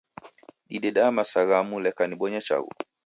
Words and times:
Dideda 0.69 1.05
masaa 1.17 1.43
ghamu 1.49 1.75
leka 1.85 2.03
nibonye 2.07 2.39
chaghu 2.47 2.71